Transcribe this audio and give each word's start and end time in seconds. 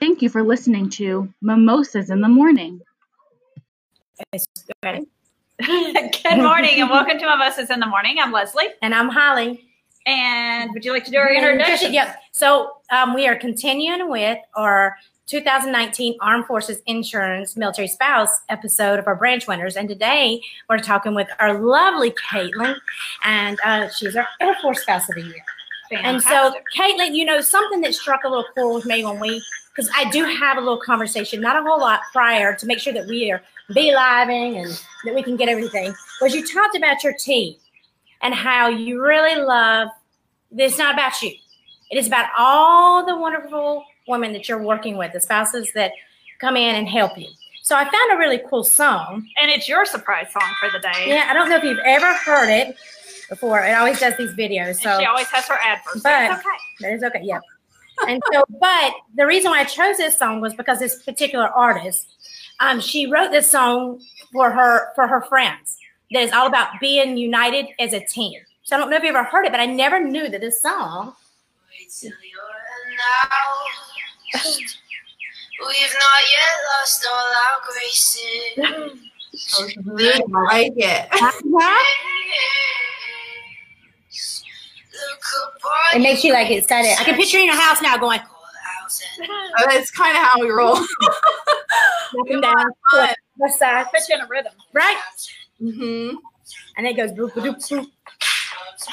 Thank 0.00 0.22
you 0.22 0.30
for 0.30 0.42
listening 0.42 0.88
to 0.90 1.32
Mimosas 1.42 2.08
in 2.08 2.22
the 2.22 2.28
Morning. 2.28 2.80
Good 4.32 5.06
morning 6.38 6.80
and 6.80 6.88
welcome 6.88 7.18
to 7.18 7.26
Mimosas 7.26 7.68
in 7.68 7.80
the 7.80 7.86
Morning. 7.86 8.16
I'm 8.18 8.32
Leslie. 8.32 8.68
And 8.80 8.94
I'm 8.94 9.10
Holly. 9.10 9.62
And 10.06 10.70
would 10.72 10.86
you 10.86 10.92
like 10.92 11.04
to 11.04 11.10
do 11.10 11.18
our 11.18 11.30
introduction? 11.30 11.92
Yep. 11.92 12.16
So 12.32 12.78
um, 12.90 13.12
we 13.12 13.28
are 13.28 13.36
continuing 13.36 14.08
with 14.08 14.38
our 14.54 14.96
2019 15.26 16.16
Armed 16.22 16.46
Forces 16.46 16.80
Insurance 16.86 17.54
Military 17.54 17.86
Spouse 17.86 18.40
episode 18.48 18.98
of 18.98 19.06
our 19.06 19.16
branch 19.16 19.46
winners. 19.46 19.76
And 19.76 19.86
today 19.86 20.40
we're 20.70 20.78
talking 20.78 21.14
with 21.14 21.28
our 21.40 21.60
lovely 21.60 22.12
Caitlin, 22.12 22.74
and 23.22 23.58
uh, 23.62 23.90
she's 23.90 24.16
our 24.16 24.26
Air 24.40 24.56
Force 24.62 24.80
Spouse 24.80 25.10
of 25.10 25.16
the 25.16 25.22
Year. 25.22 25.44
And 25.90 26.22
so, 26.22 26.54
Caitlin, 26.76 27.14
you 27.14 27.24
know, 27.24 27.40
something 27.40 27.80
that 27.80 27.94
struck 27.94 28.24
a 28.24 28.28
little 28.28 28.44
cool 28.54 28.74
with 28.74 28.86
me 28.86 29.04
when 29.04 29.18
we, 29.18 29.42
because 29.74 29.90
I 29.94 30.08
do 30.10 30.24
have 30.24 30.56
a 30.56 30.60
little 30.60 30.80
conversation, 30.80 31.40
not 31.40 31.56
a 31.56 31.62
whole 31.62 31.80
lot 31.80 32.00
prior, 32.12 32.54
to 32.56 32.66
make 32.66 32.78
sure 32.78 32.92
that 32.92 33.06
we 33.06 33.30
are 33.32 33.42
be 33.72 33.94
living 33.94 34.58
and 34.58 34.80
that 35.04 35.14
we 35.14 35.22
can 35.22 35.36
get 35.36 35.48
everything, 35.48 35.94
was 36.20 36.34
you 36.34 36.46
talked 36.46 36.76
about 36.76 37.02
your 37.04 37.12
team 37.14 37.54
and 38.22 38.34
how 38.34 38.68
you 38.68 39.00
really 39.00 39.40
love, 39.40 39.88
it's 40.52 40.78
not 40.78 40.94
about 40.94 41.20
you. 41.22 41.32
It 41.90 41.98
is 41.98 42.06
about 42.06 42.30
all 42.38 43.04
the 43.04 43.16
wonderful 43.16 43.84
women 44.06 44.32
that 44.32 44.48
you're 44.48 44.62
working 44.62 44.96
with, 44.96 45.12
the 45.12 45.20
spouses 45.20 45.72
that 45.74 45.92
come 46.40 46.56
in 46.56 46.74
and 46.74 46.88
help 46.88 47.16
you. 47.16 47.28
So 47.62 47.76
I 47.76 47.84
found 47.84 48.12
a 48.12 48.16
really 48.16 48.40
cool 48.48 48.64
song. 48.64 49.26
And 49.40 49.50
it's 49.50 49.68
your 49.68 49.84
surprise 49.84 50.26
song 50.32 50.48
for 50.58 50.70
the 50.70 50.80
day. 50.80 51.08
Yeah, 51.08 51.26
I 51.28 51.34
don't 51.34 51.48
know 51.48 51.56
if 51.56 51.62
you've 51.62 51.78
ever 51.84 52.12
heard 52.14 52.48
it 52.48 52.76
before. 53.30 53.64
It 53.64 53.72
always 53.72 53.98
does 53.98 54.14
these 54.18 54.32
videos. 54.32 54.76
So 54.82 54.90
and 54.90 55.00
she 55.00 55.06
always 55.06 55.28
has 55.28 55.46
her 55.46 55.58
adverts. 55.62 56.02
But 56.02 56.30
it's 56.30 56.34
okay. 56.34 56.94
It's 56.94 57.04
okay, 57.04 57.20
yeah. 57.22 57.40
and 58.06 58.22
so, 58.32 58.44
but 58.60 58.92
the 59.16 59.26
reason 59.26 59.50
why 59.50 59.60
I 59.60 59.64
chose 59.64 59.96
this 59.96 60.18
song 60.18 60.42
was 60.42 60.52
because 60.52 60.78
this 60.80 61.02
particular 61.02 61.48
artist, 61.48 62.06
um, 62.60 62.80
she 62.80 63.06
wrote 63.06 63.30
this 63.30 63.50
song 63.50 64.00
for 64.32 64.50
her 64.50 64.92
for 64.94 65.06
her 65.06 65.22
friends. 65.22 65.78
That 66.12 66.22
is 66.22 66.32
all 66.32 66.46
about 66.46 66.80
being 66.80 67.16
united 67.16 67.66
as 67.78 67.92
a 67.92 68.00
team. 68.00 68.40
So 68.64 68.76
I 68.76 68.78
don't 68.78 68.90
know 68.90 68.96
if 68.96 69.02
you 69.04 69.08
ever 69.10 69.22
heard 69.24 69.46
it, 69.46 69.52
but 69.52 69.60
I 69.60 69.66
never 69.66 70.04
knew 70.04 70.28
that 70.28 70.40
this 70.40 70.60
song. 70.60 71.14
We've 75.60 75.94
not 75.94 76.22
yet 76.30 76.56
lost 76.70 77.06
all 77.10 77.30
our 77.44 77.60
graces. 77.68 79.00
I 79.58 80.22
like 80.28 80.72
it. 80.76 81.08
It 85.94 86.00
makes 86.02 86.24
you 86.24 86.32
like 86.32 86.50
excited. 86.50 86.92
I 86.98 87.04
can 87.04 87.16
picture 87.16 87.36
you 87.38 87.44
in 87.44 87.48
your 87.50 87.60
house 87.60 87.80
now 87.82 87.96
going. 87.96 88.20
Oh, 89.22 89.64
that's 89.68 89.90
kind 89.90 90.16
of 90.16 90.22
how 90.22 90.40
we 90.40 90.50
roll. 90.50 90.76
And 92.28 92.42
down, 92.42 92.64
west 93.38 93.58
side, 93.58 93.86
Put 93.92 94.00
you 94.08 94.16
in 94.16 94.20
a 94.22 94.26
rhythm. 94.26 94.52
right? 94.72 94.96
hmm 95.60 96.10
And 96.76 96.86
it 96.86 96.96
goes 96.96 97.12
boop, 97.12 97.30
boop, 97.32 97.44
boop. 97.68 97.86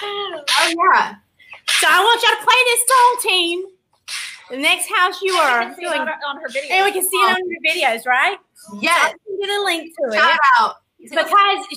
Oh 0.04 0.44
yeah. 0.68 1.16
So 1.70 1.88
I 1.90 2.00
want 2.04 2.22
y'all 2.24 2.36
to 2.40 2.46
play 2.46 2.62
this 2.66 2.82
song, 2.88 3.18
team. 3.22 3.66
The 4.52 4.58
next 4.58 4.88
house 4.90 5.22
you 5.22 5.34
are 5.34 5.62
can 5.62 5.76
see 5.76 5.82
it 5.84 5.88
doing, 5.90 6.00
on, 6.02 6.08
her- 6.08 6.20
on 6.28 6.38
her 6.42 6.48
video. 6.50 6.72
and 6.76 6.86
we 6.86 6.92
can 6.92 7.02
see 7.04 7.18
it 7.18 7.36
on 7.36 7.50
your 7.50 7.60
videos, 7.76 8.06
right? 8.06 8.38
Yes. 8.80 9.14
I 9.14 9.18
can 9.26 9.40
get 9.42 9.50
a 9.50 9.64
link 9.64 9.94
to 9.96 10.16
Shout 10.16 10.34
it 10.36 10.40
out. 10.60 10.76
because 11.00 11.28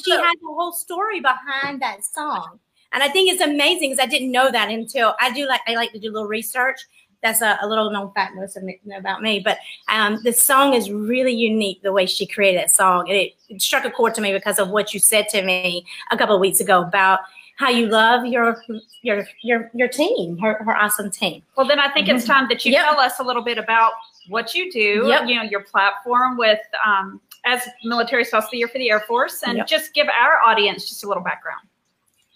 she 0.05 0.11
has 0.12 0.22
a 0.22 0.55
whole 0.55 0.72
story 0.72 1.20
behind 1.20 1.81
that 1.83 2.05
song, 2.05 2.58
and 2.93 3.03
I 3.03 3.09
think 3.09 3.31
it's 3.33 3.43
amazing 3.43 3.91
because 3.91 4.03
I 4.03 4.07
didn't 4.07 4.33
know 4.33 4.51
that 4.51 4.71
until 4.71 5.15
I 5.21 5.33
do 5.33 5.47
like 5.47 5.61
I 5.67 5.75
like 5.75 5.93
to 5.93 5.99
do 5.99 6.11
a 6.11 6.13
little 6.13 6.29
research. 6.29 6.81
That's 7.23 7.43
a, 7.43 7.59
a 7.61 7.69
little 7.69 7.91
known 7.91 8.11
fact 8.15 8.35
most 8.35 8.57
of 8.57 8.63
know 8.63 8.97
about 8.97 9.21
me, 9.21 9.41
but 9.45 9.59
um, 9.89 10.19
the 10.25 10.33
song 10.33 10.73
is 10.73 10.91
really 10.91 11.35
unique 11.35 11.83
the 11.83 11.93
way 11.93 12.07
she 12.07 12.27
created 12.27 12.59
that 12.59 12.71
song, 12.71 13.11
and 13.11 13.17
it, 13.19 13.33
it 13.51 13.61
struck 13.61 13.85
a 13.85 13.91
chord 13.91 14.15
to 14.15 14.23
me 14.23 14.33
because 14.33 14.59
of 14.59 14.71
what 14.71 14.95
you 14.95 15.01
said 15.01 15.29
to 15.29 15.43
me 15.43 15.85
a 16.11 16.17
couple 16.17 16.34
of 16.34 16.41
weeks 16.41 16.61
ago 16.61 16.81
about 16.83 17.21
how 17.59 17.69
you 17.69 17.89
love 17.89 18.25
your 18.25 18.62
your 19.03 19.27
your 19.43 19.71
your 19.75 19.89
team, 19.89 20.39
her 20.39 20.55
her 20.65 20.75
awesome 20.75 21.11
team. 21.11 21.43
Well, 21.59 21.67
then 21.69 21.79
I 21.79 21.91
think 21.91 22.09
it's 22.09 22.25
time 22.25 22.49
that 22.49 22.65
you 22.65 22.73
Yep. 22.73 22.84
tell 22.87 22.99
us 23.00 23.19
a 23.21 23.23
little 23.23 23.43
bit 23.43 23.59
about 23.59 23.93
what 24.29 24.55
you 24.55 24.73
do, 24.73 25.05
Yep. 25.09 25.29
you 25.29 25.37
know, 25.37 25.43
your 25.43 25.62
platform 25.65 26.39
with 26.39 26.61
um, 26.87 27.21
as 27.45 27.61
military 27.84 28.25
spouse 28.25 28.45
of 28.45 28.50
the 28.50 28.56
year 28.59 28.69
for 28.69 28.79
the 28.79 28.91
Air 28.91 29.00
Force, 29.00 29.43
and 29.43 29.59
Yep. 29.59 29.67
just 29.67 29.93
give 29.93 30.06
our 30.09 30.41
audience 30.41 30.89
just 30.89 31.05
a 31.05 31.06
little 31.06 31.23
background. 31.23 31.61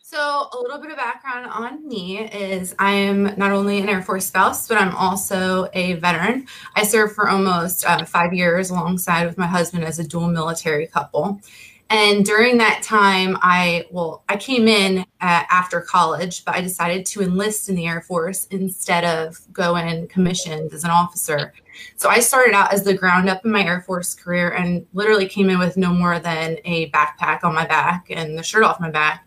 So, 0.06 0.18
a 0.52 0.58
little 0.60 0.76
bit 0.76 0.90
of 0.90 0.98
background 0.98 1.46
on 1.46 1.88
me 1.88 2.18
is 2.18 2.74
I 2.78 2.90
am 2.90 3.22
not 3.38 3.52
only 3.52 3.78
an 3.78 3.88
Air 3.88 4.02
Force 4.02 4.26
spouse, 4.26 4.68
but 4.68 4.76
I'm 4.76 4.94
also 4.94 5.70
a 5.72 5.94
veteran. 5.94 6.46
I 6.76 6.84
served 6.84 7.14
for 7.14 7.30
almost 7.30 7.86
uh, 7.86 8.04
five 8.04 8.34
years 8.34 8.68
alongside 8.68 9.24
with 9.24 9.38
my 9.38 9.46
husband 9.46 9.82
as 9.82 9.98
a 9.98 10.06
dual 10.06 10.28
military 10.28 10.88
couple. 10.88 11.40
And 11.88 12.22
during 12.22 12.58
that 12.58 12.82
time, 12.82 13.38
I, 13.40 13.86
well, 13.90 14.24
I 14.28 14.36
came 14.36 14.68
in 14.68 14.98
uh, 14.98 15.04
after 15.22 15.80
college, 15.80 16.44
but 16.44 16.54
I 16.54 16.60
decided 16.60 17.06
to 17.06 17.22
enlist 17.22 17.70
in 17.70 17.74
the 17.74 17.86
Air 17.86 18.02
Force 18.02 18.46
instead 18.50 19.04
of 19.04 19.40
going 19.54 20.06
commissioned 20.08 20.74
as 20.74 20.84
an 20.84 20.90
officer. 20.90 21.54
So 21.96 22.10
I 22.10 22.20
started 22.20 22.52
out 22.52 22.74
as 22.74 22.84
the 22.84 22.92
ground 22.92 23.30
up 23.30 23.42
in 23.46 23.50
my 23.50 23.64
Air 23.64 23.80
Force 23.80 24.14
career 24.14 24.50
and 24.50 24.86
literally 24.92 25.26
came 25.26 25.48
in 25.48 25.58
with 25.58 25.78
no 25.78 25.94
more 25.94 26.18
than 26.18 26.58
a 26.66 26.90
backpack 26.90 27.42
on 27.42 27.54
my 27.54 27.66
back 27.66 28.08
and 28.10 28.38
the 28.38 28.42
shirt 28.42 28.64
off 28.64 28.80
my 28.80 28.90
back 28.90 29.26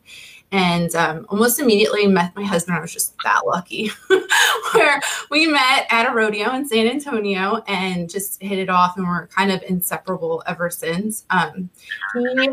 and 0.51 0.95
um, 0.95 1.25
almost 1.29 1.59
immediately 1.59 2.07
met 2.07 2.35
my 2.35 2.43
husband. 2.43 2.77
I 2.77 2.81
was 2.81 2.93
just 2.93 3.15
that 3.23 3.45
lucky, 3.45 3.89
where 4.73 4.99
we 5.29 5.47
met 5.47 5.87
at 5.89 6.09
a 6.09 6.13
rodeo 6.13 6.53
in 6.53 6.67
San 6.67 6.87
Antonio 6.87 7.63
and 7.67 8.09
just 8.09 8.41
hit 8.41 8.59
it 8.59 8.69
off, 8.69 8.97
and 8.97 9.07
we're 9.07 9.27
kind 9.27 9.51
of 9.51 9.61
inseparable 9.63 10.43
ever 10.47 10.69
since. 10.69 11.25
Um, 11.29 11.69
he 12.13 12.49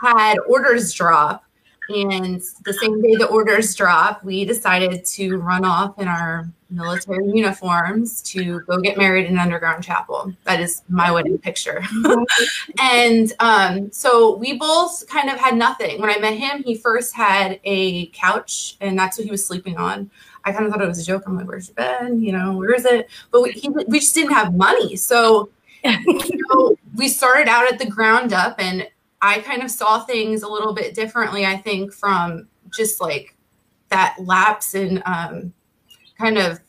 had 0.00 0.38
orders 0.46 0.92
drop, 0.92 1.44
and 1.88 2.40
the 2.64 2.72
same 2.72 3.02
day 3.02 3.16
the 3.16 3.26
orders 3.26 3.74
drop, 3.74 4.22
we 4.22 4.44
decided 4.44 5.04
to 5.04 5.36
run 5.38 5.64
off 5.64 5.98
in 5.98 6.08
our 6.08 6.48
military 6.72 7.26
uniforms 7.26 8.22
to 8.22 8.60
go 8.60 8.80
get 8.80 8.96
married 8.96 9.26
in 9.26 9.38
underground 9.38 9.84
chapel. 9.84 10.32
That 10.44 10.60
is 10.60 10.82
my 10.88 11.10
wedding 11.10 11.38
picture. 11.38 11.82
and 12.80 13.32
um, 13.40 13.92
so 13.92 14.36
we 14.36 14.58
both 14.58 15.06
kind 15.08 15.30
of 15.30 15.38
had 15.38 15.56
nothing. 15.56 16.00
When 16.00 16.10
I 16.10 16.18
met 16.18 16.34
him, 16.34 16.62
he 16.62 16.74
first 16.74 17.14
had 17.14 17.60
a 17.64 18.06
couch, 18.08 18.76
and 18.80 18.98
that's 18.98 19.18
what 19.18 19.24
he 19.24 19.30
was 19.30 19.44
sleeping 19.44 19.76
on. 19.76 20.10
I 20.44 20.52
kind 20.52 20.66
of 20.66 20.72
thought 20.72 20.82
it 20.82 20.88
was 20.88 20.98
a 20.98 21.04
joke. 21.04 21.24
I'm 21.26 21.36
like, 21.36 21.46
"Where's 21.46 21.68
your 21.68 21.74
bed? 21.74 22.18
You 22.18 22.32
know, 22.32 22.56
where 22.56 22.74
is 22.74 22.84
it?" 22.84 23.08
But 23.30 23.42
we, 23.42 23.52
he, 23.52 23.68
we 23.68 24.00
just 24.00 24.14
didn't 24.14 24.32
have 24.32 24.54
money, 24.54 24.96
so 24.96 25.50
you 25.84 26.38
know, 26.50 26.76
we 26.94 27.08
started 27.08 27.48
out 27.48 27.70
at 27.72 27.78
the 27.78 27.86
ground 27.86 28.32
up, 28.32 28.56
and 28.58 28.88
I 29.20 29.40
kind 29.40 29.62
of 29.62 29.70
saw 29.70 30.04
things 30.04 30.42
a 30.42 30.48
little 30.48 30.72
bit 30.72 30.94
differently. 30.94 31.46
I 31.46 31.56
think 31.56 31.92
from 31.92 32.48
just 32.70 33.00
like 33.00 33.36
that 33.88 34.16
lapse 34.18 34.74
in 34.74 35.02
um, 35.06 35.52
kind 36.18 36.38
of 36.38 36.60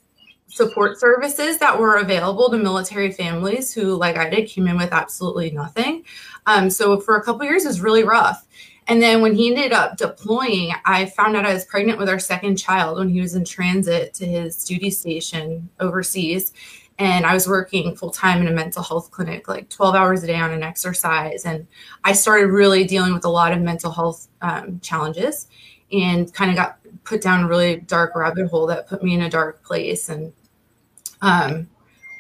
support 0.47 0.99
services 0.99 1.57
that 1.57 1.79
were 1.79 1.97
available 1.97 2.49
to 2.51 2.57
military 2.57 3.11
families 3.11 3.73
who, 3.73 3.95
like 3.95 4.17
I 4.17 4.29
did, 4.29 4.47
came 4.47 4.67
in 4.67 4.77
with 4.77 4.93
absolutely 4.93 5.49
nothing. 5.49 6.03
Um, 6.45 6.69
so 6.69 6.99
for 6.99 7.17
a 7.17 7.23
couple 7.23 7.43
years, 7.45 7.65
it 7.65 7.69
was 7.69 7.81
really 7.81 8.03
rough. 8.03 8.45
And 8.87 9.01
then 9.01 9.21
when 9.21 9.33
he 9.33 9.49
ended 9.49 9.71
up 9.71 9.97
deploying, 9.97 10.73
I 10.85 11.05
found 11.05 11.35
out 11.35 11.45
I 11.45 11.53
was 11.53 11.65
pregnant 11.65 11.97
with 11.97 12.09
our 12.09 12.19
second 12.19 12.57
child 12.57 12.99
when 12.99 13.09
he 13.09 13.21
was 13.21 13.33
in 13.33 13.45
transit 13.45 14.13
to 14.15 14.25
his 14.25 14.63
duty 14.63 14.91
station 14.91 15.69
overseas. 15.79 16.53
And 16.99 17.25
I 17.25 17.33
was 17.33 17.47
working 17.47 17.95
full 17.95 18.11
time 18.11 18.41
in 18.41 18.47
a 18.47 18.51
mental 18.51 18.83
health 18.83 19.09
clinic, 19.09 19.47
like 19.47 19.69
12 19.69 19.95
hours 19.95 20.23
a 20.23 20.27
day 20.27 20.35
on 20.35 20.51
an 20.51 20.61
exercise. 20.61 21.45
And 21.45 21.65
I 22.03 22.11
started 22.11 22.47
really 22.47 22.83
dealing 22.83 23.13
with 23.13 23.25
a 23.25 23.29
lot 23.29 23.53
of 23.53 23.61
mental 23.61 23.91
health 23.91 24.27
um, 24.41 24.79
challenges 24.81 25.47
and 25.91 26.33
kind 26.33 26.49
of 26.49 26.57
got 26.57 26.79
put 27.03 27.21
down 27.21 27.43
a 27.43 27.47
really 27.47 27.77
dark 27.77 28.15
rabbit 28.15 28.47
hole 28.47 28.67
that 28.67 28.87
put 28.87 29.03
me 29.03 29.13
in 29.13 29.21
a 29.21 29.29
dark 29.29 29.63
place. 29.63 30.09
And 30.09 30.33
um, 31.21 31.69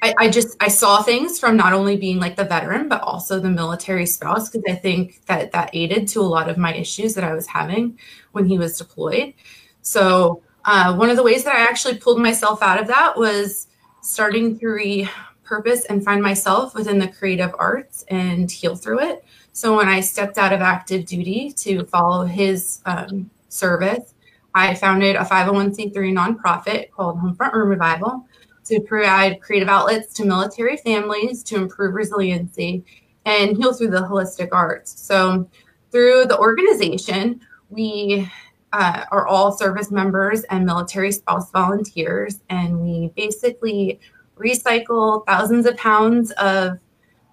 I, 0.01 0.13
I 0.17 0.29
just 0.29 0.57
I 0.61 0.67
saw 0.67 1.01
things 1.01 1.39
from 1.39 1.55
not 1.55 1.73
only 1.73 1.95
being 1.95 2.19
like 2.19 2.35
the 2.35 2.43
veteran, 2.43 2.89
but 2.89 3.01
also 3.01 3.39
the 3.39 3.49
military 3.49 4.05
spouse, 4.05 4.49
because 4.49 4.65
I 4.69 4.75
think 4.75 5.25
that 5.27 5.51
that 5.53 5.69
aided 5.73 6.07
to 6.09 6.19
a 6.19 6.23
lot 6.23 6.49
of 6.49 6.57
my 6.57 6.73
issues 6.75 7.13
that 7.15 7.23
I 7.23 7.33
was 7.33 7.47
having 7.47 7.97
when 8.33 8.45
he 8.45 8.57
was 8.57 8.77
deployed. 8.77 9.33
So 9.81 10.43
uh, 10.65 10.95
one 10.95 11.09
of 11.09 11.15
the 11.15 11.23
ways 11.23 11.43
that 11.45 11.55
I 11.55 11.61
actually 11.61 11.97
pulled 11.97 12.19
myself 12.19 12.61
out 12.61 12.81
of 12.81 12.87
that 12.87 13.17
was 13.17 13.67
starting 14.01 14.59
to 14.59 14.65
repurpose 14.65 15.85
and 15.89 16.03
find 16.03 16.21
myself 16.21 16.75
within 16.75 16.99
the 16.99 17.07
creative 17.07 17.55
arts 17.57 18.03
and 18.09 18.51
heal 18.51 18.75
through 18.75 18.99
it. 18.99 19.25
So 19.53 19.77
when 19.77 19.87
I 19.87 20.01
stepped 20.01 20.37
out 20.37 20.51
of 20.51 20.61
active 20.61 21.05
duty 21.05 21.51
to 21.57 21.85
follow 21.85 22.25
his 22.25 22.81
um, 22.85 23.29
service, 23.53 24.13
I 24.55 24.75
founded 24.75 25.15
a 25.15 25.19
501c3 25.19 25.93
nonprofit 25.93 26.91
called 26.91 27.17
Homefront 27.17 27.53
Room 27.53 27.69
Revival 27.69 28.25
to 28.65 28.79
provide 28.81 29.41
creative 29.41 29.67
outlets 29.67 30.13
to 30.13 30.25
military 30.25 30.77
families 30.77 31.43
to 31.43 31.55
improve 31.55 31.95
resiliency 31.95 32.85
and 33.25 33.57
heal 33.57 33.73
through 33.73 33.89
the 33.89 34.01
holistic 34.01 34.49
arts. 34.51 34.99
So, 35.01 35.49
through 35.91 36.25
the 36.25 36.37
organization, 36.39 37.41
we 37.69 38.29
uh, 38.73 39.05
are 39.11 39.27
all 39.27 39.51
service 39.51 39.91
members 39.91 40.43
and 40.45 40.65
military 40.65 41.11
spouse 41.11 41.51
volunteers, 41.51 42.39
and 42.49 42.79
we 42.79 43.11
basically 43.15 43.99
recycle 44.37 45.25
thousands 45.27 45.65
of 45.65 45.77
pounds 45.77 46.31
of 46.31 46.79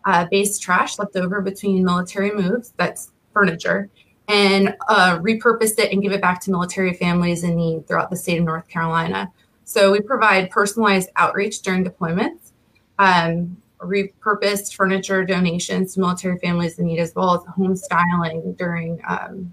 uh, 0.05 0.27
base 0.31 0.59
trash 0.59 0.99
left 0.99 1.17
over 1.17 1.41
between 1.41 1.85
military 1.85 2.31
moves. 2.31 2.73
That's 2.77 3.13
furniture. 3.33 3.89
And 4.31 4.77
uh, 4.89 5.19
repurpose 5.19 5.77
it 5.81 5.91
and 5.93 6.01
give 6.01 6.13
it 6.13 6.21
back 6.21 6.41
to 6.43 6.53
military 6.53 6.95
families 6.95 7.43
in 7.43 7.57
need 7.57 7.89
throughout 7.89 8.11
the 8.11 8.17
state 8.17 8.39
of 8.39 8.45
North 8.45 8.69
Carolina. 8.69 9.29
So 9.65 9.91
we 9.91 10.01
provide 10.01 10.51
personalized 10.51 11.09
outreach 11.17 11.63
during 11.63 11.85
deployments, 11.85 12.53
um, 13.01 13.57
repurposed 13.81 14.77
furniture 14.77 15.25
donations 15.25 15.95
to 15.95 16.01
military 16.01 16.39
families 16.39 16.79
in 16.79 16.87
need, 16.87 17.01
as 17.01 17.13
well 17.17 17.35
as 17.35 17.55
home 17.57 17.75
styling 17.75 18.55
during 18.57 19.01
um, 19.09 19.53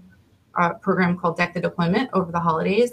a 0.54 0.74
program 0.74 1.18
called 1.18 1.36
Deck 1.36 1.54
the 1.54 1.60
Deployment 1.60 2.08
over 2.12 2.30
the 2.30 2.38
holidays, 2.38 2.92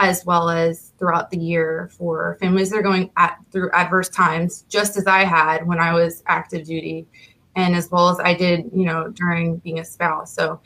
as 0.00 0.24
well 0.24 0.50
as 0.50 0.92
throughout 0.98 1.30
the 1.30 1.38
year 1.38 1.90
for 1.96 2.38
families 2.40 2.70
that 2.70 2.78
are 2.78 2.82
going 2.82 3.08
at, 3.16 3.38
through 3.52 3.70
adverse 3.70 4.08
times, 4.08 4.64
just 4.68 4.96
as 4.96 5.06
I 5.06 5.22
had 5.24 5.64
when 5.64 5.78
I 5.78 5.92
was 5.92 6.24
active 6.26 6.66
duty, 6.66 7.06
and 7.54 7.76
as 7.76 7.88
well 7.92 8.08
as 8.08 8.18
I 8.18 8.34
did, 8.34 8.70
you 8.74 8.84
know, 8.84 9.08
during 9.10 9.58
being 9.58 9.78
a 9.78 9.84
spouse. 9.84 10.34
So 10.34 10.60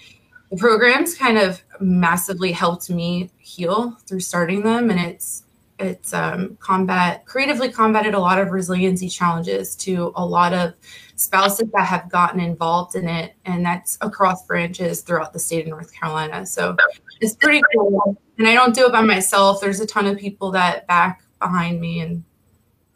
the 0.55 0.61
programs 0.61 1.15
kind 1.15 1.39
of 1.39 1.63
massively 1.81 2.53
helped 2.53 2.91
me 2.91 3.31
heal 3.39 3.97
through 4.07 4.21
starting 4.21 4.63
them, 4.63 4.91
and 4.91 5.01
it's 5.01 5.43
it's 5.81 6.15
um, 6.15 6.57
combat 6.61 7.27
creatively 7.27 7.69
combated 7.69 8.15
a 8.15 8.19
lot 8.19 8.39
of 8.39 8.53
resiliency 8.53 9.09
challenges 9.09 9.75
to 9.75 10.13
a 10.15 10.25
lot 10.25 10.53
of 10.53 10.73
spouses 11.17 11.69
that 11.73 11.85
have 11.87 12.09
gotten 12.09 12.39
involved 12.39 12.95
in 12.95 13.09
it 13.09 13.35
and 13.45 13.67
that's 13.67 13.99
across 14.01 14.47
branches 14.47 15.01
throughout 15.01 15.33
the 15.33 15.39
state 15.39 15.63
of 15.63 15.67
north 15.67 15.93
carolina 15.93 16.47
so 16.47 16.77
it's 17.21 17.35
pretty 17.35 17.61
cool 17.75 18.17
and 18.39 18.47
i 18.47 18.55
don't 18.55 18.73
do 18.75 18.87
it 18.87 18.93
by 18.93 19.01
myself 19.01 19.61
there's 19.61 19.81
a 19.81 19.87
ton 19.87 20.07
of 20.07 20.17
people 20.17 20.53
that 20.53 20.87
back 20.87 21.25
behind 21.41 21.81
me 21.81 22.01
and 22.01 22.23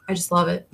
i 0.08 0.14
just 0.14 0.30
love 0.30 0.46
it 0.46 0.68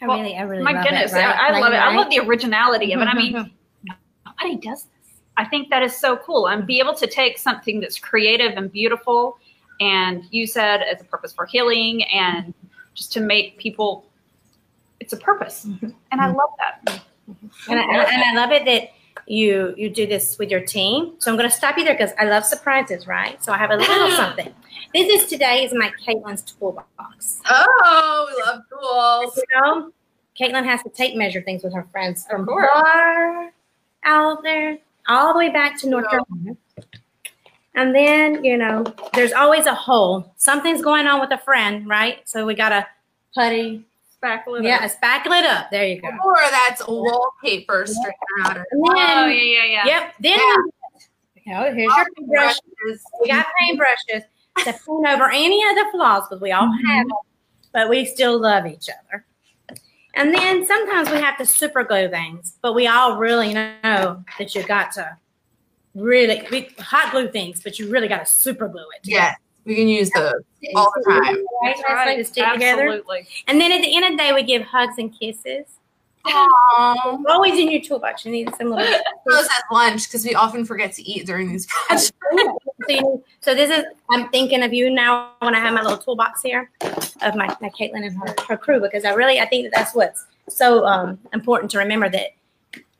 I 0.00 0.06
Well, 0.06 0.18
really, 0.20 0.36
I 0.36 0.42
really 0.42 0.62
My 0.62 0.72
love 0.72 0.84
goodness, 0.84 1.12
it. 1.12 1.16
Right? 1.16 1.24
I, 1.24 1.48
I 1.48 1.50
Like, 1.52 1.62
love 1.62 1.72
it. 1.72 1.76
I 1.76 1.96
love 1.96 2.10
the 2.10 2.18
originality 2.20 2.92
of 2.92 3.00
it. 3.00 3.04
I 3.08 3.14
mean, 3.14 3.32
nobody 4.26 4.56
does 4.56 4.84
this. 4.84 4.95
I 5.36 5.44
think 5.44 5.70
that 5.70 5.82
is 5.82 5.96
so 5.96 6.16
cool. 6.16 6.48
And 6.48 6.66
be 6.66 6.78
able 6.78 6.94
to 6.94 7.06
take 7.06 7.38
something 7.38 7.80
that's 7.80 7.98
creative 7.98 8.52
and 8.56 8.70
beautiful 8.72 9.38
and 9.80 10.24
you 10.30 10.46
said 10.46 10.82
as 10.82 11.00
a 11.00 11.04
purpose 11.04 11.32
for 11.32 11.44
healing 11.46 12.04
and 12.04 12.54
just 12.94 13.12
to 13.12 13.20
make 13.20 13.58
people, 13.58 14.06
it's 15.00 15.12
a 15.12 15.16
purpose. 15.18 15.66
Mm-hmm. 15.66 15.90
And 16.12 16.20
I 16.20 16.28
love 16.28 16.50
that. 16.58 17.02
Mm-hmm. 17.28 17.70
and 17.72 17.80
I, 17.80 17.82
and 18.04 18.38
I- 18.38 18.40
love 18.40 18.52
it 18.52 18.64
that 18.64 18.90
you 19.28 19.74
you 19.76 19.90
do 19.90 20.06
this 20.06 20.38
with 20.38 20.50
your 20.50 20.60
team. 20.60 21.14
So 21.18 21.30
I'm 21.30 21.36
going 21.36 21.50
to 21.50 21.54
stop 21.54 21.76
you 21.76 21.84
there 21.84 21.94
because 21.94 22.12
I 22.18 22.24
love 22.26 22.44
surprises, 22.44 23.06
right? 23.08 23.42
So 23.42 23.52
I 23.52 23.58
have 23.58 23.70
a 23.70 23.76
little 23.76 24.10
something. 24.16 24.54
This 24.94 25.22
is 25.22 25.28
today 25.28 25.64
is 25.64 25.74
my 25.74 25.90
Caitlin's 26.06 26.42
toolbox. 26.42 27.40
oh 27.50 28.28
we 28.34 28.42
love 28.44 28.62
tools 28.70 29.36
You 29.36 29.60
know, 29.60 29.92
Caitlin 30.38 30.64
has 30.64 30.82
to 30.84 30.90
tape 30.90 31.16
measure 31.16 31.42
things 31.42 31.64
with 31.64 31.74
her 31.74 31.84
friends 31.90 32.24
from 32.30 32.42
Of 32.42 32.48
course. 32.48 32.68
far 32.72 33.52
out 34.04 34.42
there 34.44 34.78
all 35.08 35.32
the 35.32 35.38
way 35.38 35.50
back 35.50 35.78
to 35.80 35.88
North 35.88 36.08
Carolina. 36.10 36.56
And 37.74 37.94
then, 37.94 38.42
you 38.42 38.56
know, 38.56 38.84
there's 39.12 39.32
always 39.32 39.66
a 39.66 39.74
hole. 39.74 40.32
Something's 40.36 40.80
going 40.80 41.06
on 41.06 41.20
with 41.20 41.30
a 41.30 41.38
friend, 41.38 41.86
right? 41.86 42.26
So 42.28 42.46
we 42.46 42.54
got 42.54 42.70
to 42.70 42.86
putty. 43.34 43.84
Spackle 44.22 44.58
it 44.58 44.64
Yeah, 44.64 44.76
up. 44.76 44.90
spackle 44.90 45.38
it 45.38 45.44
up. 45.44 45.70
There 45.70 45.86
you 45.86 46.00
go. 46.00 46.08
or 46.08 46.36
that's 46.50 46.82
wallpaper 46.88 47.84
out 48.42 48.56
And 48.56 48.64
then, 48.64 48.64
Oh, 48.72 49.26
yeah, 49.26 49.26
yeah, 49.26 49.64
yeah. 49.64 49.86
Yep. 49.86 50.14
Then, 50.20 50.38
you 51.44 51.52
know, 51.52 51.74
here's 51.74 51.92
your 51.94 52.06
paintbrush. 52.16 52.56
We 53.20 53.28
got 53.28 53.46
paintbrushes 53.62 54.22
to 54.64 54.72
paint 54.72 55.06
over 55.06 55.30
any 55.30 55.62
of 55.68 55.76
the 55.76 55.86
flaws 55.92 56.24
because 56.28 56.40
we 56.40 56.52
all 56.52 56.66
mm-hmm. 56.66 56.86
have 56.86 57.06
them, 57.06 57.16
but 57.72 57.90
we 57.90 58.06
still 58.06 58.40
love 58.40 58.66
each 58.66 58.88
other. 58.88 59.26
And 60.16 60.34
then 60.34 60.64
sometimes 60.66 61.10
we 61.10 61.18
have 61.18 61.36
to 61.38 61.46
super 61.46 61.84
glue 61.84 62.08
things, 62.08 62.58
but 62.62 62.74
we 62.74 62.86
all 62.86 63.18
really 63.18 63.52
know 63.52 64.24
that 64.38 64.54
you 64.54 64.62
got 64.62 64.90
to 64.92 65.16
really 65.94 66.46
we 66.50 66.70
hot 66.78 67.12
glue 67.12 67.28
things, 67.28 67.62
but 67.62 67.78
you 67.78 67.90
really 67.90 68.08
got 68.08 68.24
to 68.24 68.32
super 68.32 68.66
glue 68.66 68.84
it. 68.96 69.00
Yeah. 69.04 69.34
we 69.66 69.76
can 69.76 69.88
use 69.88 70.10
those 70.10 70.42
all 70.74 70.90
the 70.96 71.04
time 71.04 71.36
Right, 71.62 71.76
That's 71.76 71.82
Leslie, 71.88 72.16
to 72.16 72.24
stick 72.24 72.52
together. 72.54 72.82
Absolutely. 72.88 73.28
And 73.46 73.60
then 73.60 73.72
at 73.72 73.82
the 73.82 73.94
end 73.94 74.06
of 74.06 74.12
the 74.12 74.16
day, 74.16 74.32
we 74.32 74.42
give 74.42 74.62
hugs 74.62 74.94
and 74.98 75.12
kisses. 75.18 75.66
Aww. 76.26 77.22
Always 77.28 77.58
in 77.58 77.70
your 77.70 77.82
toolbox. 77.82 78.24
You 78.24 78.32
need 78.32 78.54
some 78.56 78.70
little. 78.70 78.84
those 79.26 79.44
at 79.44 79.64
lunch 79.70 80.08
because 80.08 80.24
we 80.24 80.34
often 80.34 80.64
forget 80.64 80.92
to 80.94 81.02
eat 81.02 81.26
during 81.26 81.52
these 81.52 81.66
projects. 81.66 82.12
so, 82.88 83.22
so 83.40 83.54
this 83.54 83.70
is 83.70 83.84
I'm 84.10 84.28
thinking 84.30 84.62
of 84.62 84.72
you 84.72 84.90
now 84.90 85.32
when 85.40 85.54
I 85.54 85.60
have 85.60 85.74
my 85.74 85.82
little 85.82 85.98
toolbox 85.98 86.42
here 86.42 86.70
of 87.22 87.34
my, 87.34 87.46
my 87.60 87.70
Caitlin 87.70 88.06
and 88.06 88.16
her, 88.18 88.34
her 88.48 88.56
crew 88.56 88.80
because 88.80 89.04
I 89.04 89.12
really 89.14 89.40
I 89.40 89.46
think 89.46 89.64
that 89.64 89.72
that's 89.74 89.94
what's 89.94 90.26
so 90.48 90.84
um, 90.86 91.18
important 91.32 91.70
to 91.72 91.78
remember 91.78 92.08
that 92.08 92.30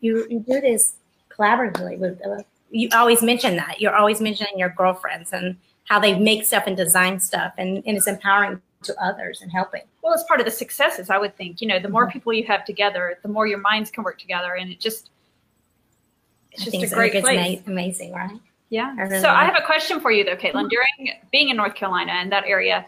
you 0.00 0.26
you 0.28 0.40
do 0.40 0.60
this 0.60 0.94
collaboratively 1.28 1.98
with 1.98 2.20
uh, 2.26 2.42
you 2.70 2.88
always 2.92 3.22
mention 3.22 3.56
that 3.56 3.80
you're 3.80 3.94
always 3.94 4.20
mentioning 4.20 4.58
your 4.58 4.70
girlfriends 4.70 5.32
and 5.32 5.56
how 5.84 6.00
they 6.00 6.18
make 6.18 6.44
stuff 6.44 6.64
and 6.66 6.76
design 6.76 7.20
stuff 7.20 7.52
and, 7.58 7.82
and 7.86 7.96
it's 7.96 8.08
empowering 8.08 8.60
to 8.82 9.02
others 9.02 9.42
and 9.42 9.50
helping. 9.50 9.82
Well, 10.02 10.14
it's 10.14 10.24
part 10.24 10.40
of 10.40 10.46
the 10.46 10.52
successes, 10.52 11.10
I 11.10 11.18
would 11.18 11.36
think. 11.36 11.60
You 11.60 11.68
know, 11.68 11.78
the 11.78 11.88
more 11.88 12.10
people 12.10 12.32
you 12.32 12.44
have 12.46 12.64
together, 12.64 13.18
the 13.22 13.28
more 13.28 13.46
your 13.46 13.58
minds 13.58 13.90
can 13.90 14.04
work 14.04 14.18
together, 14.18 14.54
and 14.54 14.70
it 14.70 14.80
just 14.80 15.10
it's 16.52 16.62
I 16.62 16.64
just 16.64 16.76
a 16.76 16.80
it's, 16.82 16.94
great 16.94 17.14
it's 17.14 17.24
place. 17.24 17.38
ama- 17.38 17.72
amazing, 17.72 18.12
right? 18.12 18.38
Yeah. 18.70 18.94
I 18.98 19.02
really 19.02 19.20
so 19.20 19.28
I 19.28 19.44
like 19.44 19.54
have 19.54 19.62
a 19.62 19.66
question 19.66 20.00
for 20.00 20.10
you 20.10 20.24
though, 20.24 20.36
Caitlin. 20.36 20.68
During 20.68 21.12
being 21.30 21.50
in 21.50 21.56
North 21.56 21.74
Carolina 21.74 22.12
and 22.12 22.32
that 22.32 22.44
area, 22.46 22.86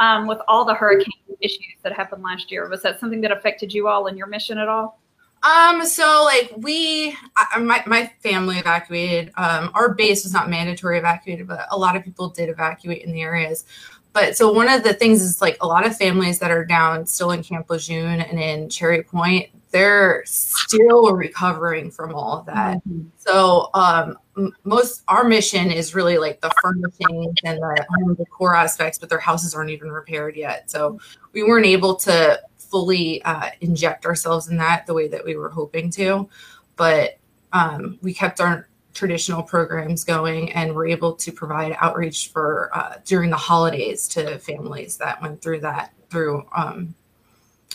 um, 0.00 0.26
with 0.26 0.38
all 0.48 0.64
the 0.64 0.74
hurricane 0.74 1.12
issues 1.40 1.74
that 1.82 1.92
happened 1.92 2.22
last 2.22 2.50
year, 2.50 2.68
was 2.68 2.82
that 2.82 3.00
something 3.00 3.20
that 3.20 3.32
affected 3.32 3.72
you 3.72 3.88
all 3.88 4.06
in 4.06 4.16
your 4.16 4.26
mission 4.26 4.58
at 4.58 4.68
all? 4.68 5.00
Um, 5.42 5.84
so 5.84 6.24
like 6.24 6.52
we, 6.56 7.16
I, 7.36 7.58
my 7.60 7.82
my 7.86 8.12
family 8.22 8.58
evacuated. 8.58 9.32
Um, 9.36 9.70
our 9.74 9.94
base 9.94 10.24
was 10.24 10.32
not 10.32 10.50
mandatory 10.50 10.98
evacuated, 10.98 11.46
but 11.46 11.66
a 11.70 11.78
lot 11.78 11.94
of 11.96 12.04
people 12.04 12.28
did 12.28 12.48
evacuate 12.48 13.02
in 13.02 13.12
the 13.12 13.22
areas. 13.22 13.64
But 14.12 14.36
so 14.36 14.50
one 14.50 14.68
of 14.68 14.82
the 14.82 14.94
things 14.94 15.22
is 15.22 15.40
like 15.40 15.56
a 15.60 15.66
lot 15.66 15.86
of 15.86 15.96
families 15.96 16.40
that 16.40 16.50
are 16.50 16.64
down 16.64 17.06
still 17.06 17.30
in 17.30 17.42
Camp 17.42 17.70
Lejeune 17.70 18.20
and 18.20 18.40
in 18.40 18.68
Cherry 18.68 19.02
Point, 19.04 19.50
they're 19.70 20.22
still 20.26 21.14
recovering 21.14 21.90
from 21.90 22.14
all 22.14 22.38
of 22.38 22.46
that. 22.46 22.80
So 23.16 23.70
um, 23.74 24.16
most 24.64 25.02
our 25.08 25.24
mission 25.24 25.70
is 25.70 25.94
really 25.94 26.18
like 26.18 26.40
the 26.40 26.50
furnishings 26.62 27.34
and 27.44 27.58
the 27.58 27.86
home 27.90 28.14
decor 28.14 28.54
aspects, 28.54 28.98
but 28.98 29.08
their 29.08 29.18
houses 29.18 29.54
aren't 29.54 29.70
even 29.70 29.90
repaired 29.90 30.36
yet. 30.36 30.70
So 30.70 30.98
we 31.32 31.42
weren't 31.42 31.66
able 31.66 31.94
to 31.96 32.40
fully 32.56 33.22
uh, 33.24 33.50
inject 33.60 34.06
ourselves 34.06 34.48
in 34.48 34.56
that 34.58 34.86
the 34.86 34.94
way 34.94 35.08
that 35.08 35.24
we 35.24 35.36
were 35.36 35.48
hoping 35.48 35.90
to, 35.90 36.28
but 36.76 37.18
um, 37.52 37.98
we 38.02 38.12
kept 38.12 38.40
our 38.40 38.68
traditional 38.94 39.42
programs 39.42 40.02
going 40.04 40.52
and 40.52 40.74
were 40.74 40.86
able 40.86 41.14
to 41.14 41.30
provide 41.30 41.76
outreach 41.80 42.30
for 42.32 42.70
uh, 42.76 42.94
during 43.04 43.30
the 43.30 43.36
holidays 43.36 44.08
to 44.08 44.38
families 44.38 44.96
that 44.96 45.20
went 45.22 45.40
through 45.40 45.60
that 45.60 45.92
through 46.10 46.44
um, 46.56 46.94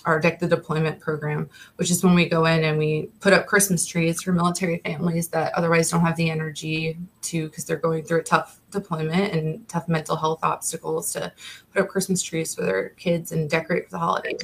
our 0.05 0.19
deck 0.19 0.39
the 0.39 0.47
deployment 0.47 0.99
program 0.99 1.49
which 1.77 1.89
is 1.89 2.03
when 2.03 2.13
we 2.13 2.27
go 2.27 2.45
in 2.45 2.63
and 2.63 2.77
we 2.77 3.09
put 3.19 3.33
up 3.33 3.45
christmas 3.45 3.85
trees 3.85 4.21
for 4.21 4.31
military 4.31 4.79
families 4.79 5.27
that 5.29 5.53
otherwise 5.53 5.89
don't 5.89 6.01
have 6.01 6.15
the 6.17 6.29
energy 6.29 6.97
to 7.21 7.47
because 7.47 7.65
they're 7.65 7.77
going 7.77 8.03
through 8.03 8.19
a 8.19 8.23
tough 8.23 8.59
deployment 8.71 9.33
and 9.33 9.67
tough 9.67 9.87
mental 9.87 10.15
health 10.15 10.39
obstacles 10.43 11.13
to 11.13 11.31
put 11.73 11.81
up 11.83 11.87
christmas 11.87 12.21
trees 12.21 12.53
for 12.53 12.63
their 12.63 12.89
kids 12.89 13.31
and 13.31 13.49
decorate 13.49 13.85
for 13.85 13.91
the 13.91 13.99
holidays 13.99 14.39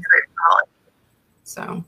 so 1.43 1.83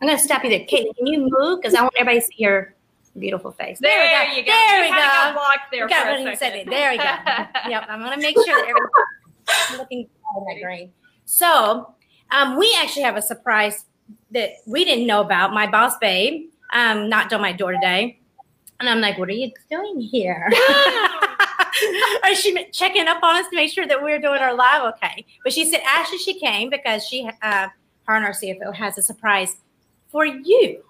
I'm 0.00 0.08
gonna 0.08 0.18
stop 0.18 0.44
you 0.44 0.50
there. 0.50 0.60
Caitlin, 0.60 0.96
can 0.96 1.06
you 1.06 1.28
move? 1.30 1.60
Because 1.60 1.74
I 1.74 1.82
want 1.82 1.94
everybody 1.96 2.20
to 2.20 2.26
see 2.26 2.34
your 2.36 2.74
beautiful 3.18 3.50
face. 3.52 3.78
There, 3.80 3.98
we 3.98 4.10
go. 4.10 4.36
you 4.36 4.44
go. 4.44 4.52
There 4.52 4.80
we 4.82 4.86
kinda 4.88 5.00
got 5.02 5.34
go. 5.34 5.40
blocked 5.40 5.72
there 5.72 5.86
We 5.86 5.90
got 5.90 6.02
for 6.02 6.08
a 6.08 6.12
what 6.12 6.20
he 6.20 6.36
said 6.36 6.52
second. 6.52 6.70
There 6.70 6.90
we 6.90 6.96
go. 6.98 7.04
yep. 7.70 7.86
I'm 7.88 8.00
gonna 8.00 8.18
make 8.18 8.36
sure 8.36 8.60
that 8.60 8.68
everybody's 8.68 9.78
looking 9.78 10.00
in 10.00 10.44
that 10.48 10.62
green. 10.62 10.92
So 11.24 11.94
um, 12.30 12.56
we 12.58 12.76
actually 12.80 13.02
have 13.02 13.16
a 13.16 13.22
surprise 13.22 13.84
that 14.30 14.50
we 14.66 14.84
didn't 14.84 15.06
know 15.06 15.20
about. 15.20 15.52
My 15.52 15.66
boss 15.66 15.96
babe 15.98 16.48
um, 16.72 17.08
knocked 17.08 17.32
on 17.32 17.40
my 17.40 17.52
door 17.52 17.72
today. 17.72 18.18
And 18.80 18.88
I'm 18.88 19.00
like, 19.00 19.16
what 19.18 19.28
are 19.28 19.32
you 19.32 19.50
doing 19.70 20.00
here? 20.00 20.50
Or 22.24 22.34
she 22.34 22.66
checking 22.72 23.06
up 23.08 23.22
on 23.22 23.36
us 23.36 23.48
to 23.48 23.56
make 23.56 23.72
sure 23.72 23.86
that 23.86 24.02
we're 24.02 24.20
doing 24.20 24.40
our 24.40 24.54
live 24.54 24.82
okay. 24.94 25.24
But 25.44 25.52
she 25.52 25.64
said 25.70 25.80
actually 25.86 26.18
she 26.18 26.38
came 26.38 26.68
because 26.70 27.06
she 27.06 27.28
uh, 27.42 27.68
her 28.04 28.14
and 28.14 28.24
our 28.24 28.32
CFO 28.32 28.74
has 28.74 28.98
a 28.98 29.02
surprise 29.02 29.56
for 30.10 30.26
you. 30.26 30.82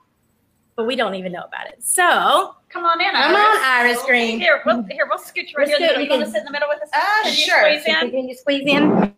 But 0.74 0.86
we 0.86 0.96
don't 0.96 1.14
even 1.14 1.32
know 1.32 1.42
about 1.44 1.68
it. 1.68 1.82
So 1.82 2.54
Come 2.68 2.84
on 2.84 3.00
in, 3.00 3.10
come 3.12 3.34
on, 3.34 3.62
Iris 3.64 4.02
Green. 4.04 4.38
Here, 4.40 4.60
we'll, 4.66 4.82
here, 4.82 5.06
we'll 5.08 5.18
scoot 5.18 5.46
you 5.50 5.54
right 5.56 5.66
Let's 5.68 5.78
here. 5.78 5.88
do 5.94 5.94
it. 5.94 6.04
You 6.04 6.10
We 6.10 6.18
want 6.18 6.24
to 6.26 6.30
sit 6.30 6.40
in 6.40 6.44
the 6.44 6.50
middle 6.52 6.68
with 6.68 6.82
us? 6.82 6.88
Ah, 6.92 7.20
Can 7.22 7.32
you 7.32 7.38
sure. 7.38 7.58
squeeze 7.80 7.84
in? 7.86 8.10
can 8.10 8.28
you 8.28 8.34
squeeze 8.34 8.66
in? 8.66 9.14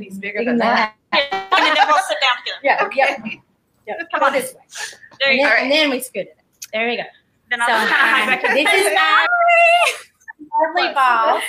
He's 0.00 0.18
Bigger 0.18 0.44
than 0.44 0.58
that. 0.58 0.94
Yeah, 1.12 1.20
and 1.32 1.76
then 1.76 1.86
we'll 1.88 2.02
sit 2.04 2.18
down 2.20 2.36
here. 2.44 2.54
Yeah, 2.62 2.88
yeah. 2.94 3.38
yeah. 3.86 3.94
Come 4.12 4.22
on. 4.22 4.32
this 4.32 4.54
way. 4.54 4.60
There 5.20 5.32
you 5.32 5.44
go. 5.46 5.50
and 5.50 5.70
then 5.70 5.90
we 5.90 6.00
scooted 6.00 6.28
it. 6.28 6.38
There 6.72 6.88
we 6.88 6.96
go. 6.96 7.02
Then 7.50 7.60
I'll 7.62 7.68
So, 7.68 7.72
just 7.74 7.92
kind 7.92 8.02
of 8.02 8.14
hide 8.14 8.42
back 8.42 8.50
uh, 8.50 8.54
this 8.54 8.74
is 8.74 8.96
our 8.98 10.68
lovely 10.68 10.94
boss. 10.94 11.42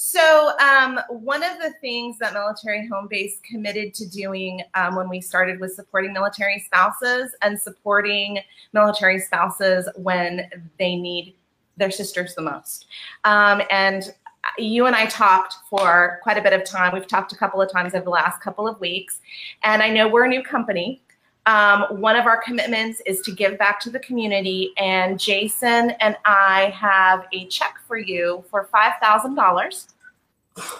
So, 0.00 0.52
um, 0.60 1.00
one 1.08 1.42
of 1.42 1.58
the 1.58 1.74
things 1.80 2.18
that 2.18 2.32
Military 2.32 2.86
Home 2.86 3.08
Base 3.08 3.40
committed 3.48 3.94
to 3.94 4.08
doing 4.08 4.62
um, 4.74 4.94
when 4.94 5.08
we 5.08 5.20
started 5.20 5.58
was 5.58 5.74
supporting 5.74 6.12
military 6.12 6.60
spouses 6.60 7.34
and 7.42 7.60
supporting 7.60 8.38
military 8.72 9.18
spouses 9.18 9.88
when 9.96 10.48
they 10.78 10.94
need 10.94 11.34
their 11.76 11.90
sisters 11.90 12.34
the 12.36 12.42
most. 12.42 12.86
Um, 13.24 13.60
and 13.70 14.14
you 14.56 14.86
and 14.86 14.96
I 14.96 15.06
talked 15.06 15.54
for 15.68 16.20
quite 16.22 16.38
a 16.38 16.42
bit 16.42 16.52
of 16.52 16.64
time. 16.64 16.92
We've 16.92 17.06
talked 17.06 17.32
a 17.32 17.36
couple 17.36 17.60
of 17.60 17.70
times 17.70 17.94
over 17.94 18.04
the 18.04 18.10
last 18.10 18.40
couple 18.40 18.66
of 18.66 18.80
weeks. 18.80 19.20
And 19.62 19.82
I 19.82 19.90
know 19.90 20.08
we're 20.08 20.24
a 20.24 20.28
new 20.28 20.42
company. 20.42 21.02
Um, 21.48 21.84
one 22.00 22.14
of 22.14 22.26
our 22.26 22.42
commitments 22.42 23.00
is 23.06 23.22
to 23.22 23.32
give 23.32 23.58
back 23.58 23.80
to 23.80 23.90
the 23.90 23.98
community, 24.00 24.72
and 24.76 25.18
Jason 25.18 25.92
and 25.92 26.14
I 26.26 26.74
have 26.76 27.24
a 27.32 27.46
check 27.46 27.76
for 27.86 27.96
you 27.96 28.44
for 28.50 28.64
five 28.64 28.94
thousand 29.00 29.34
dollars. 29.34 29.88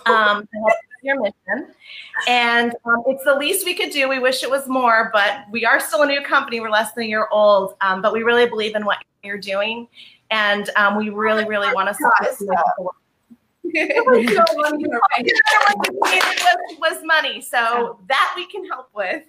Um, 0.05 0.43
to 0.43 0.59
help 0.59 0.79
your 1.03 1.23
mission, 1.23 1.73
and 2.27 2.75
um, 2.85 3.03
it's 3.07 3.25
the 3.25 3.35
least 3.35 3.65
we 3.65 3.75
could 3.75 3.91
do. 3.91 4.11
We 4.11 4.19
wish 4.19 4.43
it 4.43 4.51
was 4.51 4.69
more, 4.69 5.09
but 5.11 5.45
we 5.51 5.65
are 5.65 5.81
still 5.81 6.03
a 6.03 6.07
new 6.07 6.21
company. 6.21 6.61
We're 6.61 6.69
less 6.69 6.93
than 6.93 7.05
a 7.05 7.07
year 7.07 7.29
old, 7.33 7.75
um, 7.81 8.03
but 8.03 8.13
we 8.13 8.23
really 8.23 8.47
believe 8.47 8.75
in 8.75 8.85
what 8.85 8.99
you're 9.23 9.39
doing, 9.39 9.89
and 10.31 10.69
um, 10.77 10.99
we 10.99 11.09
really, 11.09 11.47
really 11.47 11.73
want 11.73 11.89
to 11.89 11.95
support 11.95 12.41
you. 12.41 12.53
It 12.53 12.87
was 14.07 14.27
so 14.35 14.45
it 15.19 16.79
was, 16.79 16.93
was 16.93 17.05
money, 17.05 17.41
so 17.41 17.99
that 18.09 18.33
we 18.37 18.47
can 18.47 18.65
help 18.67 18.89
with. 18.95 19.25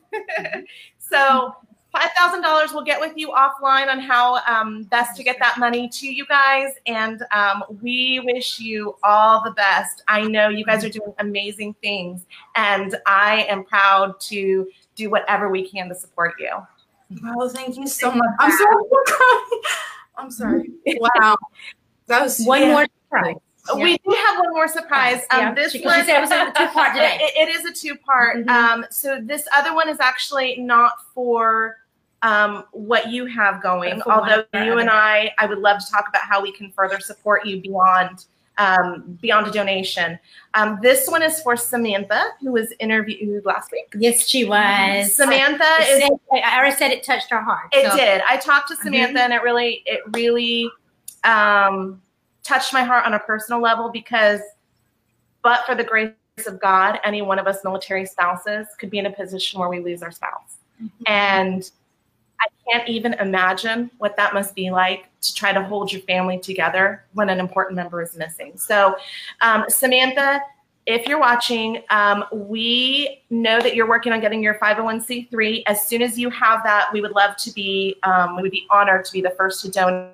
so 0.98 1.56
five 1.92 2.10
thousand 2.18 2.42
dollars 2.42 2.72
will 2.72 2.84
get 2.84 3.00
with 3.00 3.14
you 3.16 3.30
offline 3.30 3.90
on 3.90 4.00
how 4.00 4.38
um, 4.46 4.84
best 4.84 5.16
to 5.18 5.24
get 5.24 5.38
that 5.40 5.58
money 5.58 5.90
to 5.90 6.08
you 6.08 6.26
guys, 6.26 6.74
and 6.86 7.24
um, 7.32 7.64
we 7.82 8.22
wish 8.26 8.60
you 8.60 8.96
all 9.04 9.44
the 9.44 9.52
best. 9.52 10.04
I 10.08 10.24
know 10.24 10.50
you 10.50 10.66
guys 10.66 10.84
are 10.86 10.90
doing 10.90 11.14
amazing 11.20 11.76
things, 11.82 12.26
and 12.56 12.96
I 13.06 13.44
am 13.50 13.64
proud 13.66 14.20
to 14.22 14.70
do 14.96 15.10
whatever 15.10 15.50
we 15.50 15.68
can 15.68 15.90
to 15.90 15.96
support 15.96 16.36
you. 16.40 16.52
Well, 17.24 17.50
thank 17.50 17.78
you 17.78 17.88
so 17.88 18.12
much. 18.12 18.30
I'm 18.40 18.52
sorry. 18.52 18.84
I'm 20.18 20.32
sorry. 20.32 20.70
Wow. 20.86 21.38
That 22.08 22.22
was 22.22 22.44
One 22.44 22.62
yeah. 22.62 22.72
more 22.72 22.86
surprise. 23.66 23.84
We 23.84 23.98
do 23.98 24.16
have 24.28 24.40
one 24.40 24.54
more 24.54 24.68
surprise. 24.68 25.24
Um, 25.32 25.40
Yeah, 25.40 25.54
this 25.54 25.72
she- 25.74 25.82
one 25.86 26.06
she 26.06 26.12
it 26.12 26.20
was 26.22 26.32
a 26.32 26.52
two-part 26.58 26.94
today. 26.94 27.18
It- 27.22 27.48
it 27.50 27.56
is 27.56 27.66
a 27.66 27.72
two-part. 27.74 28.38
Mhm. 28.46 28.50
Um, 28.50 28.86
so 28.90 29.20
this 29.22 29.48
other 29.56 29.74
one 29.74 29.90
is 29.90 30.00
actually 30.00 30.58
not 30.58 30.94
for 31.14 31.78
um, 32.22 32.66
what 32.72 33.08
you 33.10 33.26
have 33.28 33.62
going. 33.64 33.96
But 33.96 34.04
for 34.04 34.10
one 34.10 34.20
Although 34.20 34.66
you 34.66 34.78
and 34.80 34.90
I, 34.90 35.34
I 35.40 35.46
would 35.46 35.60
love 35.60 35.80
to 35.80 35.90
talk 35.90 36.10
about 36.10 36.24
how 36.24 36.42
we 36.42 36.52
can 36.52 36.70
further 36.72 37.00
support 37.00 37.46
you 37.46 37.62
beyond 37.62 38.26
um, 38.58 39.18
beyond 39.22 39.48
a 39.48 39.52
donation. 39.52 40.20
Um, 40.54 40.80
this 40.82 41.08
one 41.08 41.24
is 41.24 41.42
for 41.42 41.56
Samantha, 41.56 42.22
who 42.42 42.52
was 42.52 42.74
interviewed 42.82 43.46
last 43.46 43.72
week. 43.72 43.88
Yes, 43.98 44.28
she 44.28 44.44
was. 44.44 45.16
Samantha 45.16 45.64
It 45.80 45.84
is 45.88 46.02
said- 46.02 46.42
I 46.44 46.58
already 46.58 46.76
said 46.76 46.92
it 46.92 47.02
touched 47.04 47.30
her 47.30 47.40
heart. 47.42 47.70
it 47.72 47.90
so- 47.90 47.96
did. 47.96 48.22
I 48.28 48.36
talked 48.36 48.68
to 48.68 48.76
Samantha, 48.76 49.22
and 49.24 49.32
it 49.32 49.42
really, 49.44 49.82
it 49.86 50.02
really 50.14 50.70
um, 51.24 52.02
touched 52.44 52.74
my 52.74 52.84
heart 52.84 53.06
on 53.06 53.14
a 53.14 53.20
personal 53.20 53.62
level 53.62 53.90
because, 53.90 54.42
but 55.44 55.66
for 55.66 55.76
the 55.76 55.84
grace 55.84 56.14
of 56.48 56.60
God, 56.60 57.00
any 57.04 57.22
one 57.22 57.40
of 57.40 57.48
us 57.48 57.64
military 57.64 58.06
spouses 58.06 58.68
could 58.78 58.90
be 58.90 59.00
in 59.00 59.06
a 59.06 59.12
position 59.12 59.60
where 59.60 59.70
we 59.70 59.80
lose 59.80 60.02
our 60.02 60.12
spouse, 60.12 60.58
and 61.06 61.70
I 62.40 62.48
can't 62.72 62.88
even 62.88 63.14
imagine 63.16 63.92
what 63.98 64.16
that 64.18 64.34
must 64.34 64.56
be 64.56 64.72
like 64.72 65.08
to 65.22 65.34
try 65.34 65.52
to 65.52 65.62
hold 65.62 65.92
your 65.92 66.02
family 66.04 66.40
together 66.40 67.04
when 67.14 67.30
an 67.30 67.40
important 67.40 67.76
member 67.76 68.02
is 68.02 68.16
missing. 68.16 68.58
So, 68.58 68.96
um, 69.42 69.66
Samantha. 69.68 70.42
If 70.86 71.06
you're 71.06 71.20
watching, 71.20 71.84
um, 71.92 72.26
we 72.32 73.22
know 73.30 73.62
that 73.62 73.76
you're 73.76 73.88
working 73.88 74.12
on 74.12 74.22
getting 74.22 74.42
your 74.42 74.56
501c3. 74.56 75.62
As 75.68 75.86
soon 75.86 76.02
as 76.02 76.18
you 76.18 76.32
have 76.32 76.64
that, 76.64 76.90
we 76.92 77.00
would 77.00 77.12
love 77.12 77.38
to 77.38 77.52
be, 77.52 77.98
um, 78.02 78.38
we 78.38 78.42
would 78.42 78.50
be 78.50 78.66
honored 78.72 79.06
to 79.06 79.14
be 79.14 79.22
the 79.22 79.30
first 79.32 79.62
to 79.62 79.70
donate. 79.70 80.14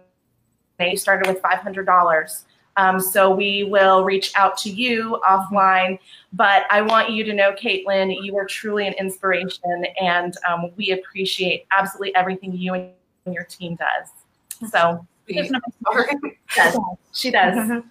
You 0.79 0.97
started 0.97 1.27
with 1.27 1.41
$500. 1.41 2.43
Um, 2.77 2.99
so 2.99 3.33
we 3.33 3.63
will 3.63 4.03
reach 4.03 4.33
out 4.35 4.57
to 4.59 4.69
you 4.69 5.21
offline. 5.27 5.97
But 6.33 6.63
I 6.69 6.81
want 6.81 7.09
you 7.11 7.23
to 7.23 7.33
know, 7.33 7.53
Caitlin, 7.53 8.13
you 8.21 8.35
are 8.37 8.45
truly 8.45 8.85
an 8.85 8.93
inspiration, 8.93 9.85
and 10.01 10.35
um, 10.47 10.71
we 10.75 10.91
appreciate 10.91 11.65
absolutely 11.77 12.13
everything 12.15 12.51
you 12.51 12.73
and 12.73 12.91
your 13.27 13.45
team 13.45 13.77
does. 13.77 14.69
So 14.69 15.05
Sorry. 15.31 16.07
does. 16.55 16.77
she 17.13 17.31
does. 17.31 17.55
Mhm. 17.55 17.83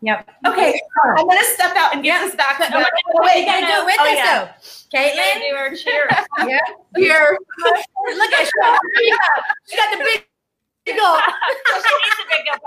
Yep. 0.00 0.30
Okay, 0.46 0.80
I'm 1.18 1.26
gonna 1.26 1.42
step 1.42 1.74
out 1.76 1.92
and 1.92 2.02
get 2.04 2.20
this 2.24 2.34
back. 2.36 2.56
to 2.58 2.64
Oh, 2.72 2.78
the- 2.80 3.22
wait, 3.22 3.40
you 3.40 3.46
gotta 3.46 3.66
do 3.66 3.72
it 3.82 3.84
with 3.84 3.96
Oh, 3.98 4.04
us 4.04 4.14
yeah. 4.16 4.44
though. 4.44 4.96
Caitlin, 4.96 5.50
do 5.50 5.56
our 5.56 5.68
cheers. 5.74 6.12
Here. 6.96 7.38
look 8.14 8.32
at 8.32 8.48
her. 8.62 8.78
She 9.66 9.76
got 9.76 9.98
the 9.98 10.04
big, 10.04 10.24
big 10.92 11.00
old. 11.06 11.20
she 11.66 11.92
needs 11.94 12.18
a 12.20 12.28
big 12.28 12.46
up. 12.52 12.60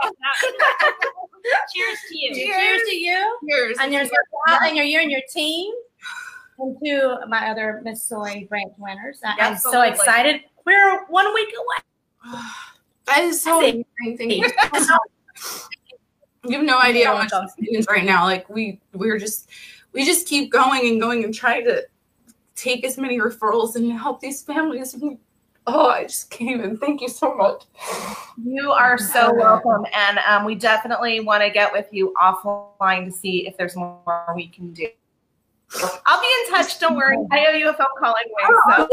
Cheers 1.73 1.97
to 2.09 2.17
you. 2.17 2.35
Cheers 2.35 2.81
to 2.89 2.95
you. 2.95 3.37
Here's. 3.47 3.77
And 3.79 3.93
there's 3.93 4.09
and 4.63 4.75
your 4.75 4.85
you 4.85 4.99
and 4.99 5.11
your 5.11 5.21
team. 5.33 5.71
And 6.59 6.77
to 6.85 7.19
my 7.27 7.49
other 7.49 7.81
Miss 7.83 8.03
Soy 8.03 8.45
branch 8.47 8.73
winners. 8.77 9.19
I- 9.23 9.29
I'm 9.39 9.57
so 9.57 9.69
Absolutely. 9.81 9.89
excited. 9.89 10.41
We're 10.65 11.05
one 11.05 11.33
week 11.33 11.49
away. 11.57 12.39
That 13.07 13.23
is 13.23 13.41
so 13.43 13.59
That's 13.59 13.77
amazing. 13.99 14.43
Thank 14.59 14.87
you. 14.87 14.99
You 16.45 16.57
have 16.57 16.65
no 16.65 16.79
idea 16.79 17.07
how 17.07 17.17
much 17.17 17.31
welcome. 17.31 17.49
it 17.57 17.71
means 17.71 17.87
right 17.89 18.05
now. 18.05 18.23
Like 18.25 18.47
we 18.47 18.79
we're 18.93 19.17
just 19.17 19.49
we 19.91 20.05
just 20.05 20.27
keep 20.27 20.51
going 20.51 20.87
and 20.87 21.01
going 21.01 21.23
and 21.23 21.33
trying 21.33 21.65
to 21.65 21.83
take 22.55 22.85
as 22.85 22.97
many 22.99 23.17
referrals 23.19 23.75
and 23.75 23.91
help 23.91 24.21
these 24.21 24.43
families. 24.43 24.95
Oh, 25.67 25.89
I 25.89 26.03
just 26.03 26.29
can't 26.31 26.59
even. 26.59 26.77
Thank 26.77 27.01
you 27.01 27.09
so 27.09 27.35
much. 27.35 27.63
You 28.43 28.71
are 28.71 28.97
so 28.97 29.33
welcome, 29.37 29.85
and 29.93 30.19
um, 30.27 30.43
we 30.45 30.55
definitely 30.55 31.19
want 31.19 31.43
to 31.43 31.49
get 31.49 31.71
with 31.71 31.87
you 31.91 32.13
offline 32.21 33.05
to 33.05 33.11
see 33.11 33.47
if 33.47 33.57
there's 33.57 33.75
more 33.75 34.33
we 34.35 34.47
can 34.47 34.73
do. 34.73 34.87
I'll 36.05 36.21
be 36.21 36.27
in 36.45 36.53
touch. 36.53 36.79
Don't 36.79 36.95
worry. 36.97 37.15
I 37.31 37.45
owe 37.47 37.51
you 37.51 37.69
a 37.69 37.73
phone 37.73 37.85
call 37.99 38.15
anyway. 38.17 38.43
So. 38.69 38.87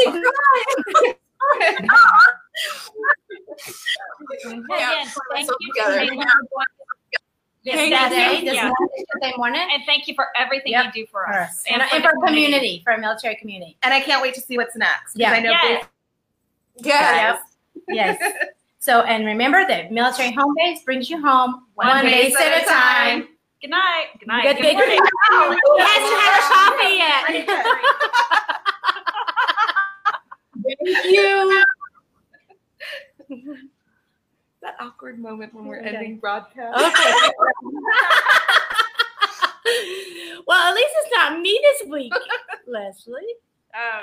Again, 4.44 4.64
Yeah, 4.70 5.04
thank 5.32 5.46
so 5.46 5.54
you 5.60 5.72
together. 5.72 5.92
for 5.92 5.98
making 6.00 6.18
This 7.64 7.74
Thank 7.74 7.92
Saturday, 7.94 8.38
you. 8.38 8.44
this 8.44 8.54
Yeah. 8.54 8.70
morning, 8.70 9.32
morning. 9.36 9.68
And 9.72 9.82
thank 9.86 10.06
you 10.06 10.14
for 10.14 10.28
everything 10.36 10.72
Yep. 10.72 10.94
you 10.94 11.04
do 11.04 11.06
for 11.10 11.24
For 11.26 11.32
us. 11.34 11.50
us. 11.50 11.64
And, 11.70 11.82
and 11.82 12.04
the 12.04 12.08
for 12.10 12.26
community, 12.26 12.80
for 12.84 12.92
our 12.92 12.98
military 12.98 13.34
community. 13.36 13.76
and 13.82 13.92
I 13.92 14.00
can't 14.00 14.22
wait 14.22 14.34
to 14.34 14.40
see 14.40 14.56
what's 14.56 14.76
next. 14.76 15.12
'cause 15.14 15.16
Yeah. 15.16 15.32
I 15.32 15.40
know 15.40 15.50
Yes. 15.50 15.86
Yes. 16.80 17.40
Yes. 17.88 18.20
So, 18.80 19.02
and 19.02 19.26
remember 19.26 19.66
that 19.66 19.90
military 19.92 20.32
home 20.32 20.54
base 20.56 20.82
brings 20.82 21.10
you 21.10 21.20
home 21.20 21.66
one, 21.74 21.88
One 21.88 22.04
base, 22.04 22.34
base 22.36 22.46
at 22.46 22.62
a 22.62 22.66
time. 22.68 23.28
Good 23.60 23.70
night. 23.70 24.06
Good 24.18 24.28
night. 24.28 24.42
Good, 24.44 24.56
good, 24.62 24.76
morning. 24.76 24.98
good. 24.98 25.58
Who 25.64 25.78
hasn't 25.78 26.20
had 26.20 26.32
a 26.38 26.42
coffee 26.54 26.94
yet? 26.96 27.24
Thank 30.86 31.04
you. 31.06 31.64
that 34.62 34.74
awkward 34.80 35.18
moment 35.18 35.52
when 35.54 35.64
we're 35.66 35.80
Okay. 35.80 35.88
ending 35.96 36.18
broadcast. 36.18 36.78
Okay. 36.78 37.12
well, 40.46 40.68
at 40.68 40.74
least 40.74 40.94
it's 41.04 41.14
not 41.14 41.40
me 41.40 41.60
this 41.62 41.88
week, 41.90 42.12
Leslie. 42.66 43.34
Oh, 43.74 43.96